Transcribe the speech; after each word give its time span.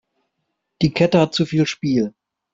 Die 0.81 0.93
Kette 0.93 1.19
hat 1.19 1.35
zu 1.35 1.45
viel 1.45 1.67
Spiel. 1.67 2.15